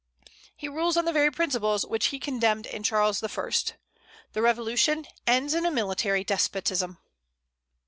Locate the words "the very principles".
1.05-1.85